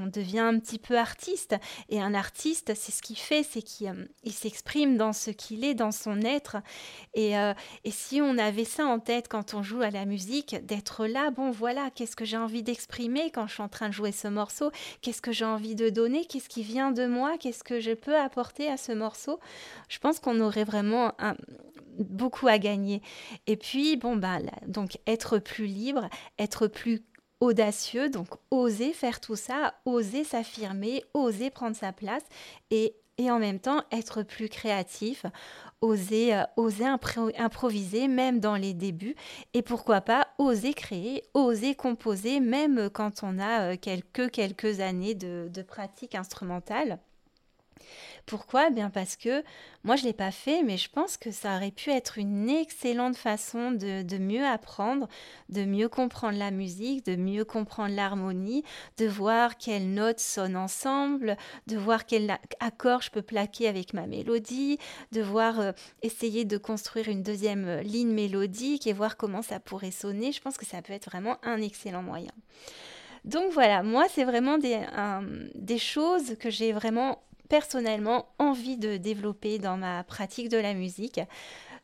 devient 0.08 0.40
un 0.40 0.58
petit 0.58 0.80
peu 0.80 0.98
artiste. 0.98 1.54
Et 1.90 2.00
un 2.00 2.14
artiste, 2.14 2.72
c'est 2.74 2.90
ce 2.90 3.02
qu'il 3.02 3.18
fait, 3.18 3.44
c'est 3.44 3.62
qu'il 3.62 3.86
euh, 3.86 4.30
s'exprime 4.30 4.96
dans 4.96 5.12
ce 5.12 5.30
qu'il 5.30 5.64
est, 5.64 5.74
dans 5.74 5.92
son 5.92 6.22
être. 6.22 6.56
Et, 7.14 7.38
euh, 7.38 7.54
et 7.84 7.92
si 7.92 8.20
on 8.20 8.36
avait 8.36 8.64
ça 8.64 8.84
en 8.86 8.98
tête 8.98 9.28
quand 9.28 9.43
on 9.52 9.62
joue 9.62 9.82
à 9.82 9.90
la 9.90 10.04
musique, 10.06 10.56
d'être 10.64 11.06
là, 11.06 11.30
bon 11.30 11.50
voilà, 11.50 11.90
qu'est-ce 11.90 12.16
que 12.16 12.24
j'ai 12.24 12.36
envie 12.36 12.62
d'exprimer 12.62 13.30
quand 13.30 13.46
je 13.46 13.54
suis 13.54 13.62
en 13.62 13.68
train 13.68 13.88
de 13.88 13.94
jouer 13.94 14.12
ce 14.12 14.28
morceau, 14.28 14.70
qu'est-ce 15.02 15.20
que 15.20 15.32
j'ai 15.32 15.44
envie 15.44 15.74
de 15.74 15.90
donner, 15.90 16.24
qu'est-ce 16.24 16.48
qui 16.48 16.62
vient 16.62 16.92
de 16.92 17.06
moi, 17.06 17.36
qu'est-ce 17.38 17.64
que 17.64 17.80
je 17.80 17.92
peux 17.92 18.16
apporter 18.16 18.68
à 18.68 18.76
ce 18.76 18.92
morceau? 18.92 19.40
Je 19.88 19.98
pense 19.98 20.20
qu'on 20.20 20.40
aurait 20.40 20.64
vraiment 20.64 21.12
beaucoup 21.98 22.48
à 22.48 22.58
gagner. 22.58 23.02
Et 23.46 23.56
puis, 23.56 23.96
bon, 23.96 24.16
bah, 24.16 24.38
donc 24.66 24.98
être 25.06 25.38
plus 25.38 25.66
libre, 25.66 26.08
être 26.38 26.66
plus 26.66 27.02
audacieux, 27.40 28.08
donc 28.08 28.28
oser 28.50 28.92
faire 28.92 29.20
tout 29.20 29.36
ça, 29.36 29.74
oser 29.84 30.24
s'affirmer, 30.24 31.04
oser 31.12 31.50
prendre 31.50 31.76
sa 31.76 31.92
place 31.92 32.22
et, 32.70 32.94
et 33.18 33.30
en 33.30 33.38
même 33.38 33.60
temps 33.60 33.82
être 33.92 34.22
plus 34.22 34.48
créatif, 34.48 35.26
oser, 35.80 36.34
euh, 36.34 36.42
oser 36.56 36.86
improviser 37.36 38.08
même 38.08 38.40
dans 38.40 38.56
les 38.56 38.74
débuts 38.74 39.16
et 39.52 39.62
pourquoi 39.62 40.00
pas 40.00 40.28
oser 40.38 40.74
créer, 40.74 41.22
oser 41.34 41.74
composer 41.74 42.40
même 42.40 42.90
quand 42.90 43.22
on 43.22 43.38
a 43.38 43.72
euh, 43.72 43.76
quelques, 43.76 44.30
quelques 44.30 44.80
années 44.80 45.14
de, 45.14 45.48
de 45.52 45.62
pratique 45.62 46.14
instrumentale. 46.14 46.98
Pourquoi? 48.26 48.70
Bien 48.70 48.88
parce 48.88 49.16
que 49.16 49.44
moi, 49.84 49.96
je 49.96 50.04
l'ai 50.04 50.14
pas 50.14 50.30
fait, 50.30 50.62
mais 50.62 50.78
je 50.78 50.88
pense 50.88 51.18
que 51.18 51.30
ça 51.30 51.56
aurait 51.56 51.70
pu 51.70 51.90
être 51.90 52.16
une 52.16 52.48
excellente 52.48 53.16
façon 53.16 53.70
de, 53.70 54.18
mieux 54.18 54.44
apprendre, 54.44 55.08
de 55.50 55.64
mieux 55.64 55.90
comprendre 55.90 56.38
la 56.38 56.50
musique, 56.50 57.04
de 57.04 57.16
mieux 57.16 57.44
comprendre 57.44 57.94
l'harmonie, 57.94 58.64
de 58.96 59.06
voir 59.06 59.58
quelles 59.58 59.92
notes 59.92 60.20
sonnent 60.20 60.56
ensemble, 60.56 61.36
de 61.66 61.76
voir 61.76 62.06
quel 62.06 62.38
accord 62.60 63.02
je 63.02 63.10
peux 63.10 63.20
plaquer 63.20 63.68
avec 63.68 63.92
ma 63.92 64.06
mélodie, 64.06 64.78
de 65.12 65.20
voir 65.20 65.60
euh, 65.60 65.72
essayer 66.00 66.46
de 66.46 66.56
construire 66.56 67.08
une 67.08 67.22
deuxième 67.22 67.66
euh, 67.66 67.82
ligne 67.82 68.12
mélodique 68.12 68.86
et 68.86 68.94
voir 68.94 69.18
comment 69.18 69.42
ça 69.42 69.60
pourrait 69.60 69.90
sonner. 69.90 70.32
Je 70.32 70.40
pense 70.40 70.56
que 70.56 70.64
ça 70.64 70.80
peut 70.80 70.94
être 70.94 71.10
vraiment 71.10 71.36
un 71.42 71.60
excellent 71.60 72.02
moyen. 72.02 72.32
Donc 73.26 73.52
voilà, 73.52 73.82
moi, 73.82 74.06
c'est 74.10 74.24
vraiment 74.24 74.58
des 74.58 75.78
choses 75.78 76.36
que 76.38 76.50
j'ai 76.50 76.72
vraiment 76.72 77.22
personnellement 77.54 78.26
envie 78.40 78.76
de 78.76 78.96
développer 78.96 79.60
dans 79.60 79.76
ma 79.76 80.02
pratique 80.02 80.48
de 80.48 80.56
la 80.56 80.74
musique. 80.74 81.20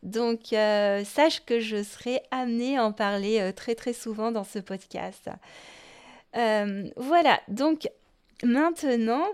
Donc, 0.02 0.52
euh, 0.52 1.04
sache 1.04 1.44
que 1.44 1.60
je 1.60 1.84
serai 1.84 2.22
amenée 2.32 2.76
à 2.76 2.84
en 2.84 2.90
parler 2.90 3.38
euh, 3.38 3.52
très 3.52 3.76
très 3.76 3.92
souvent 3.92 4.32
dans 4.32 4.42
ce 4.42 4.58
podcast. 4.58 5.30
Euh, 6.34 6.90
voilà, 6.96 7.40
donc 7.46 7.88
maintenant, 8.42 9.24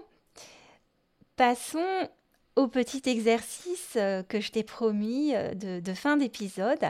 passons 1.37 2.11
au 2.55 2.69
petit 2.69 3.01
exercice 3.07 3.97
que 4.29 4.39
je 4.39 4.51
t'ai 4.53 4.63
promis 4.63 5.33
de, 5.55 5.95
fin 5.95 6.19
d'épisode. 6.19 6.85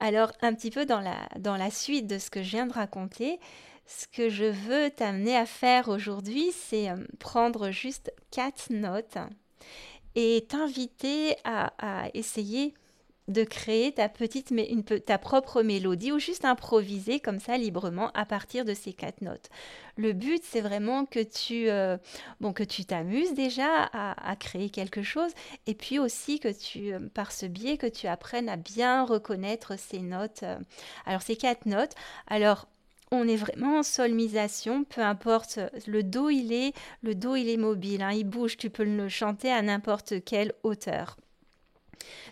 Alors, 0.00 0.32
un 0.42 0.54
petit 0.54 0.72
peu 0.72 0.86
dans 0.86 1.00
la, 1.00 1.28
dans 1.38 1.56
la 1.56 1.70
suite 1.70 2.08
de 2.08 2.18
ce 2.18 2.30
que 2.30 2.42
je 2.42 2.50
viens 2.50 2.66
de 2.66 2.72
raconter, 2.72 3.38
ce 3.88 4.06
que 4.06 4.28
je 4.28 4.44
veux 4.44 4.90
t'amener 4.90 5.34
à 5.34 5.46
faire 5.46 5.88
aujourd'hui, 5.88 6.52
c'est 6.52 6.90
euh, 6.90 6.96
prendre 7.18 7.70
juste 7.70 8.12
quatre 8.30 8.70
notes 8.70 9.16
et 10.14 10.44
t'inviter 10.46 11.36
à, 11.44 12.08
essayer 12.12 12.74
de 13.28 13.44
créer 13.44 13.92
ta 13.92 14.08
petite 14.08 14.50
une, 14.50 14.84
ta 14.84 15.16
propre 15.16 15.62
mélodie 15.62 16.12
ou 16.12 16.18
juste 16.18 16.44
improviser 16.44 17.20
comme 17.20 17.40
ça 17.40 17.56
librement 17.56 18.10
à 18.12 18.26
partir 18.26 18.64
de 18.64 18.74
ces 18.74 18.92
quatre 18.92 19.22
notes. 19.22 19.48
Le 19.96 20.12
but 20.12 20.42
c'est 20.44 20.60
vraiment 20.60 21.06
que 21.06 21.20
tu 21.22 21.70
euh, 21.70 21.96
bon 22.40 22.52
que 22.52 22.64
tu 22.64 22.84
t'amuses 22.84 23.34
déjà 23.34 23.84
à, 23.92 24.36
créer 24.36 24.70
quelque 24.70 25.02
chose 25.02 25.30
et 25.66 25.74
puis 25.74 25.98
aussi 25.98 26.40
que 26.40 26.48
tu 26.48 26.92
euh, 26.92 27.00
par 27.12 27.32
ce 27.32 27.46
biais 27.46 27.78
que 27.78 27.86
tu 27.86 28.06
apprennes 28.06 28.48
à 28.48 28.56
bien 28.56 29.04
reconnaître 29.04 29.78
ces 29.78 30.00
notes. 30.00 30.44
alors 31.06 31.22
ces 31.22 31.36
quatre 31.36 31.66
notes. 31.66 31.92
Alors 32.28 32.66
on 33.10 33.26
est 33.26 33.36
vraiment 33.36 33.78
en 33.78 33.82
solmisation, 33.82 34.84
peu 34.84 35.00
importe 35.00 35.58
le 35.86 36.02
do 36.02 36.30
il 36.30 36.52
est, 36.52 36.74
le 37.02 37.14
do 37.14 37.36
il 37.36 37.48
est 37.48 37.56
mobile, 37.56 38.02
hein, 38.02 38.12
il 38.12 38.24
bouge, 38.24 38.56
tu 38.56 38.70
peux 38.70 38.84
le 38.84 39.08
chanter 39.08 39.50
à 39.50 39.62
n'importe 39.62 40.24
quelle 40.24 40.52
hauteur. 40.62 41.16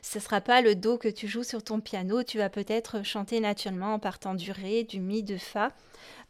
Ce 0.03 0.19
ne 0.19 0.23
sera 0.23 0.41
pas 0.41 0.63
le 0.63 0.75
do 0.75 0.99
que 0.99 1.09
tu 1.09 1.27
joues 1.27 1.43
sur 1.43 1.63
ton 1.63 1.81
piano, 1.81 2.23
tu 2.23 2.39
vas 2.39 2.49
peut-être 2.49 3.05
chanter 3.05 3.41
naturellement 3.41 3.95
en 3.95 3.99
partant 3.99 4.35
du 4.35 4.53
ré, 4.53 4.85
du 4.85 5.01
mi, 5.01 5.23
de 5.23 5.37
fa. 5.37 5.73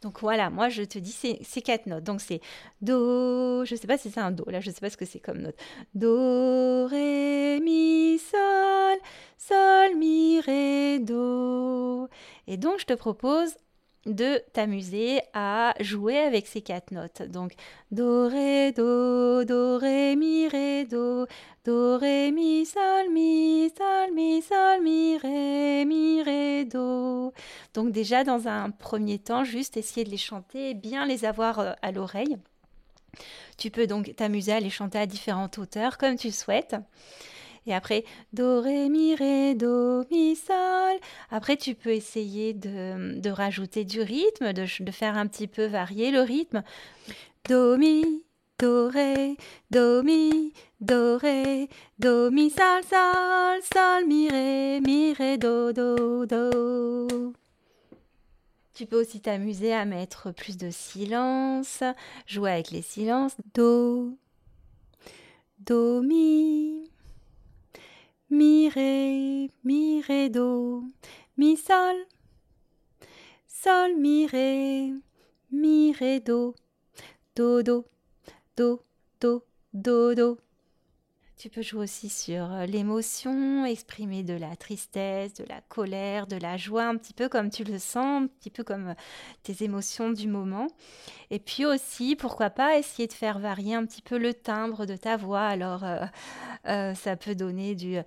Donc 0.01 0.19
voilà, 0.21 0.49
moi 0.49 0.69
je 0.69 0.83
te 0.83 0.97
dis 0.97 1.11
ces, 1.11 1.61
quatre 1.61 1.85
notes. 1.85 2.03
Donc 2.03 2.21
c'est 2.21 2.41
do, 2.81 3.65
je 3.65 3.75
ne 3.75 3.79
sais 3.79 3.87
pas 3.87 3.97
si 3.97 4.09
c'est 4.09 4.19
un 4.19 4.31
do, 4.31 4.43
là 4.47 4.59
je 4.59 4.69
ne 4.69 4.73
sais 4.73 4.81
pas 4.81 4.89
ce 4.89 4.97
que 4.97 5.05
c'est 5.05 5.19
comme 5.19 5.39
note. 5.39 5.55
Do, 5.93 6.87
ré, 6.87 7.59
mi, 7.61 8.19
sol, 8.19 8.97
sol, 9.37 9.95
mi, 9.97 10.39
ré, 10.41 10.99
do. 10.99 12.07
Et 12.47 12.57
donc 12.57 12.79
je 12.79 12.85
te 12.85 12.93
propose 12.93 13.55
de 14.05 14.41
t'amuser 14.53 15.21
à 15.33 15.73
jouer 15.79 16.17
avec 16.19 16.47
ces 16.47 16.61
quatre 16.61 16.91
notes. 16.91 17.23
Donc 17.23 17.53
do 17.91 18.27
ré 18.27 18.71
do 18.71 19.43
do 19.43 19.77
ré 19.77 20.15
mi 20.15 20.47
ré 20.47 20.85
do 20.85 21.27
do 21.65 21.97
ré 21.97 22.31
mi 22.31 22.65
sol 22.65 23.09
mi 23.11 23.69
sol 23.77 24.13
mi 24.13 24.41
sol 24.41 24.81
mi 24.81 25.17
ré 25.17 25.83
ré 26.23 26.65
do. 26.65 27.33
Donc 27.73 27.91
déjà 27.91 28.23
dans 28.23 28.47
un 28.47 28.71
premier 28.71 29.19
temps, 29.19 29.43
juste 29.43 29.77
essayer 29.77 30.03
de 30.03 30.09
les 30.09 30.17
chanter, 30.17 30.73
bien 30.73 31.05
les 31.05 31.25
avoir 31.25 31.59
euh, 31.59 31.73
à 31.81 31.91
l'oreille. 31.91 32.37
Tu 33.57 33.71
peux 33.71 33.87
donc 33.87 34.15
t'amuser 34.15 34.53
à 34.53 34.59
les 34.59 34.69
chanter 34.69 34.99
à 34.99 35.05
différentes 35.05 35.57
hauteurs 35.57 35.97
comme 35.97 36.15
tu 36.15 36.31
souhaites. 36.31 36.75
Et 37.67 37.73
après, 37.73 38.05
do, 38.31 38.61
ré, 38.61 38.87
mi, 38.87 39.13
ré, 39.13 39.53
do, 39.53 40.05
mi, 40.09 40.37
sol. 40.37 40.97
Après, 41.29 41.57
tu 41.57 41.75
peux 41.75 41.89
essayer 41.89 42.53
de, 42.53 43.29
rajouter 43.29 43.83
du 43.83 43.99
rythme, 43.99 44.53
de, 44.53 44.83
de, 44.83 44.91
faire 44.91 45.17
un 45.17 45.27
petit 45.27 45.47
peu 45.47 45.65
varier 45.65 46.09
le 46.11 46.21
rythme. 46.21 46.63
Do, 47.49 47.77
mi, 47.77 48.23
do, 48.57 48.87
ré, 48.87 49.35
do, 49.69 50.01
mi, 50.01 50.53
do, 50.79 51.17
ré, 51.17 51.67
do, 51.99 52.31
mi, 52.31 52.49
sol, 52.49 52.83
sol, 52.89 53.59
sol, 53.61 54.07
mi, 54.07 54.29
ré, 54.29 54.79
mi, 54.79 55.11
ré, 55.11 55.37
do, 55.37 55.73
do, 55.73 56.25
do. 56.25 57.33
Tu 58.73 58.85
peux 58.85 59.01
aussi 59.01 59.19
t'amuser 59.19 59.73
à 59.73 59.83
mettre 59.83 60.31
plus 60.31 60.55
de 60.55 60.69
silence, 60.69 61.83
jouer 62.27 62.51
avec 62.51 62.71
les 62.71 62.81
silences. 62.81 63.35
Do, 63.55 64.17
do, 65.59 66.01
mi, 66.01 66.89
mi, 68.29 68.69
ré, 68.69 69.49
mi, 69.63 70.01
ré, 70.01 70.29
do, 70.29 70.83
mi, 71.37 71.55
sol, 71.55 72.05
sol, 73.47 73.95
mi, 73.95 74.27
ré, 74.27 74.93
mi, 75.49 75.93
ré, 75.93 76.19
do, 76.19 76.53
do, 77.33 77.63
do, 77.63 77.85
do, 78.55 78.83
do, 79.19 79.43
do, 79.71 80.15
do. 80.15 80.46
Tu 81.37 81.49
peux 81.49 81.61
jouer 81.61 81.83
aussi 81.83 82.09
sur 82.09 82.51
euh, 82.51 82.65
l'émotion, 82.65 83.63
exprimer 83.63 84.23
de 84.23 84.33
la 84.33 84.55
tristesse, 84.55 85.35
de 85.35 85.43
la 85.47 85.61
colère, 85.61 86.25
de 86.25 86.35
la 86.35 86.57
joie, 86.57 86.85
un 86.85 86.97
petit 86.97 87.13
peu 87.13 87.29
comme 87.29 87.51
tu 87.51 87.63
le 87.63 87.77
sens, 87.77 88.23
un 88.23 88.25
petit 88.25 88.49
peu 88.49 88.63
comme 88.63 88.87
euh, 88.87 88.93
tes 89.43 89.63
émotions 89.63 90.09
du 90.09 90.27
moment. 90.27 90.65
Et 91.29 91.37
puis 91.37 91.63
aussi, 91.63 92.15
pourquoi 92.15 92.49
pas 92.49 92.79
essayer 92.79 93.07
de 93.07 93.13
faire 93.13 93.37
varier 93.37 93.75
un 93.75 93.85
petit 93.85 94.01
peu 94.01 94.17
le 94.17 94.33
timbre 94.33 94.87
de 94.87 94.95
ta 94.95 95.15
voix. 95.15 95.45
Alors, 95.45 95.83
euh, 96.65 96.95
ça 96.95 97.15
peut 97.15 97.35
donner 97.35 97.75
du 97.75 97.97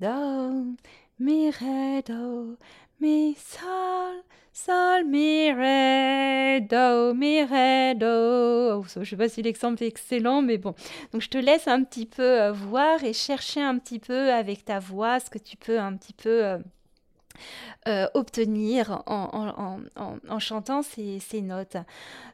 do, 0.00 0.74
mi, 1.18 1.50
ré, 1.50 2.02
do, 2.06 2.56
mi, 3.02 3.34
sol, 3.34 4.22
sol, 4.64 5.04
mi, 5.04 5.52
ré, 5.52 6.60
do, 6.60 7.14
mi, 7.14 7.44
ré, 7.44 7.94
do. 7.94 8.80
Oh, 8.80 8.84
je 8.92 9.00
ne 9.00 9.04
sais 9.04 9.16
pas 9.16 9.28
si 9.28 9.40
l'exemple 9.42 9.82
est 9.84 9.86
excellent, 9.86 10.42
mais 10.42 10.58
bon. 10.58 10.74
Donc 11.12 11.22
je 11.22 11.28
te 11.28 11.38
laisse 11.38 11.68
un 11.68 11.84
petit 11.84 12.06
peu 12.06 12.22
euh, 12.22 12.52
voir 12.52 13.04
et 13.04 13.12
chercher 13.12 13.60
un 13.60 13.78
petit 13.78 14.00
peu 14.00 14.32
avec 14.32 14.64
ta 14.64 14.80
voix 14.80 15.20
ce 15.20 15.30
que 15.30 15.38
tu 15.38 15.56
peux 15.56 15.78
un 15.78 15.96
petit 15.96 16.12
peu... 16.12 16.44
Euh, 16.44 16.58
euh, 17.86 18.06
obtenir 18.14 19.02
en, 19.06 20.38
chantant 20.38 20.82
ces, 20.82 21.40
notes. 21.42 21.76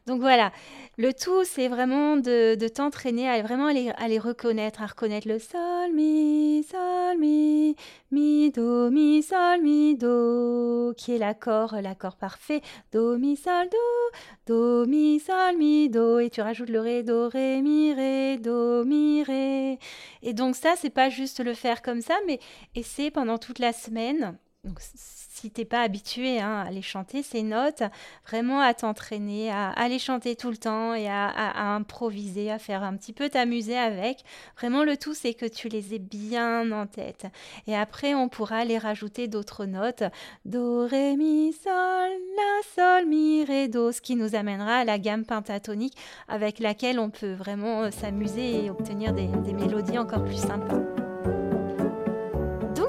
Donc 0.07 0.19
voilà, 0.21 0.51
le 0.97 1.13
tout, 1.13 1.43
c'est 1.43 1.67
vraiment 1.67 2.17
de, 2.17 2.67
t'entraîner 2.67 3.29
à 3.29 3.41
vraiment 3.41 3.69
les, 3.69 3.91
les, 4.07 4.19
reconnaître, 4.19 4.81
à 4.81 4.87
reconnaître 4.87 5.27
le 5.27 5.39
sol, 5.39 5.93
mi, 5.93 6.65
sol, 6.69 7.17
mi, 7.17 7.75
mi, 8.11 8.51
do, 8.51 8.89
mi, 8.89 9.23
sol, 9.23 9.61
mi, 9.61 9.95
do, 9.95 10.93
qui 10.97 11.13
est 11.13 11.17
l'accord, 11.17 11.75
l'accord 11.81 12.15
parfait, 12.17 12.61
do, 12.91 13.17
mi, 13.17 13.35
sol, 13.35 13.67
do, 13.71 14.17
do, 14.47 14.85
mi, 14.87 15.19
sol, 15.19 15.57
mi, 15.57 15.89
do, 15.89 16.19
et 16.19 16.29
tu 16.29 16.41
rajoutes 16.41 16.69
le 16.69 16.79
ré, 16.79 17.03
do, 17.03 17.29
ré, 17.29 17.61
mi, 17.61 17.93
ré, 17.93 18.37
do, 18.37 18.83
mi, 18.83 19.23
ré. 19.23 19.79
Et 20.21 20.33
donc 20.33 20.55
ça, 20.55 20.73
c'est 20.75 20.89
pas 20.89 21.09
juste 21.09 21.43
le 21.43 21.53
faire 21.53 21.81
comme 21.81 22.01
ça, 22.01 22.15
mais 22.25 22.39
essayer 22.75 23.11
pendant 23.11 23.37
toute 23.37 23.59
la 23.59 23.73
semaine 23.73 24.37
donc, 24.65 24.79
si 24.79 25.51
t'es 25.51 25.63
pas 25.63 25.81
habitué 25.81 26.39
hein, 26.39 26.63
à 26.67 26.71
les 26.71 26.81
chanter 26.81 27.21
ces 27.21 27.43
notes, 27.43 27.83
vraiment 28.27 28.61
à 28.61 28.73
t'entraîner, 28.73 29.51
à, 29.51 29.87
les 29.87 29.99
chanter 29.99 30.35
tout 30.35 30.49
le 30.49 30.57
temps 30.57 30.95
et 30.95 31.07
à, 31.07 31.75
improviser, 31.75 32.49
à 32.51 32.57
faire 32.57 32.81
un 32.83 32.95
petit 32.95 33.13
peu 33.13 33.29
t'amuser 33.29 33.77
avec. 33.77 34.23
Vraiment, 34.57 34.83
le 34.83 34.97
tout, 34.97 35.13
c'est 35.13 35.35
que 35.35 35.45
tu 35.45 35.69
les 35.69 35.93
aies 35.93 35.99
bien 35.99 36.71
en 36.71 36.87
tête. 36.87 37.27
Et 37.67 37.75
après, 37.75 38.15
on 38.15 38.27
pourra 38.27 38.65
les 38.65 38.79
rajouter 38.79 39.27
d'autres 39.27 39.65
notes. 39.65 40.03
Do, 40.45 40.87
ré, 40.87 41.15
mi, 41.15 41.53
sol, 41.53 41.71
la, 41.71 42.61
sol, 42.75 43.05
mi, 43.05 43.43
ré, 43.45 43.67
do, 43.67 43.91
ce 43.91 44.01
qui 44.01 44.15
nous 44.15 44.35
amènera 44.35 44.77
à 44.77 44.83
la 44.83 44.97
gamme 44.97 45.25
pentatonique 45.25 45.97
avec 46.27 46.59
laquelle 46.59 46.99
on 46.99 47.11
peut 47.11 47.33
vraiment 47.33 47.83
euh, 47.83 47.91
s'amuser 47.91 48.65
et 48.65 48.69
obtenir 48.71 49.13
des 49.13 49.27
mélodies 49.53 49.99
encore 49.99 50.23
plus 50.23 50.41
sympas 50.41 50.81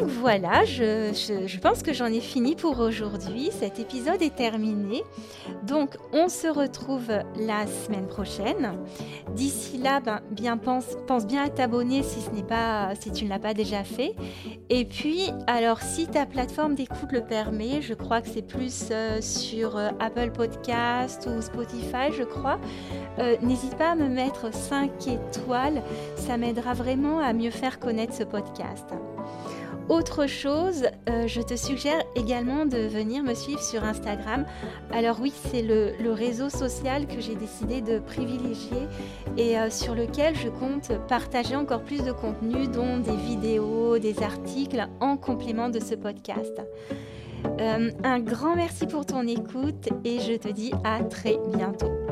voilà, 0.07 0.65
je, 0.65 1.59
pense 1.59 1.83
que 1.83 1.93
j'en 1.93 2.07
ai 2.07 2.21
fini 2.21 2.55
pour 2.55 2.79
aujourd'hui. 2.79 3.51
Cet 3.53 3.81
épisode 3.81 4.23
est 4.23 4.35
terminé. 4.35 5.03
Donc 5.65 5.97
on 6.13 6.29
se 6.29 6.47
retrouve 6.47 7.09
la 7.37 7.67
semaine 7.67 8.07
prochaine. 8.07 8.79
D'ici 9.35 9.79
là, 9.79 10.01
ben, 10.01 10.21
bien 10.31 10.57
pense, 10.59 10.87
bien 11.27 11.45
à 11.45 11.49
t'abonner 11.49 12.03
si 12.03 12.21
si 12.21 13.13
tu 13.13 13.25
ne 13.25 13.31
l'as 13.31 13.39
pas 13.39 13.55
déjà 13.55 13.83
fait. 13.83 14.15
Et 14.71 14.85
puis 14.85 15.31
alors 15.47 15.81
si 15.81 16.07
ta 16.07 16.25
plateforme 16.25 16.75
d'écoute 16.75 17.11
le 17.11 17.23
permet, 17.23 17.83
je 17.83 17.95
crois 17.95 18.21
que 18.21 18.29
c'est 18.29 18.47
plus 18.47 18.89
euh, 18.91 19.21
sur 19.21 19.77
euh, 19.77 19.91
Apple 19.99 20.31
Podcast 20.31 21.29
ou 21.31 21.43
Spotify, 21.43 22.13
je 22.17 22.23
crois. 22.23 22.59
Euh, 23.19 23.37
n'hésite 23.43 23.77
pas 23.77 23.91
à 23.91 23.95
me 23.95 24.09
mettre 24.09 24.53
5 24.53 24.91
étoiles, 25.09 25.83
ça 26.17 26.37
m'aidera 26.37 26.75
vraiment 26.75 27.19
à 27.19 27.33
mieux 27.33 27.51
faire 27.51 27.81
connaître 27.81 28.15
ce 28.15 28.25
podcast. 28.25 28.87
Autre 29.88 30.26
chose, 30.26 30.85
euh, 31.09 31.28
je 31.28 31.40
te 31.40 31.55
suggère 31.55 32.02
également 32.16 32.66
de 32.66 32.78
venir 32.78 33.23
me 33.23 33.35
suivre 33.35 33.62
sur 33.62 33.85
Instagram. 33.85 34.45
Alors 34.93 35.19
oui, 35.21 35.33
c'est 35.50 35.62
le, 35.62 35.93
réseau 36.12 36.49
social 36.49 37.07
que 37.07 37.21
j'ai 37.21 37.35
décidé 37.35 37.83
de 37.83 37.99
privilégier 37.99 38.88
et 39.37 39.59
euh, 39.59 39.71
sur 39.71 39.95
lequel 39.95 40.35
je 40.35 40.49
compte 40.49 40.93
partager 41.09 41.55
encore 41.55 41.83
plus 41.83 42.02
de 42.02 42.11
contenu, 42.11 42.66
dont 42.66 42.99
des 42.99 43.16
vidéos, 43.16 43.99
des 43.99 44.23
articles 44.23 44.88
en 45.00 45.16
complément 45.16 45.69
de 45.69 45.78
ce 45.78 45.95
podcast. 45.95 46.61
Euh, 47.61 47.90
un 48.02 48.19
grand 48.21 48.57
merci 48.57 48.87
pour 48.87 49.07
ton 49.07 49.26
écoute 49.26 49.88
et 50.05 50.19
je 50.21 50.37
te 50.37 50.49
dis 50.49 50.73
à 50.85 51.05
très 51.05 51.38
bientôt. 51.55 52.06